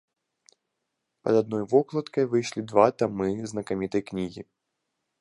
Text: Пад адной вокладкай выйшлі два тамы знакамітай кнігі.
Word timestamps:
Пад 1.27 1.35
адной 1.41 1.63
вокладкай 1.75 2.25
выйшлі 2.33 2.67
два 2.73 2.85
тамы 3.03 3.31
знакамітай 3.53 4.01
кнігі. 4.13 4.41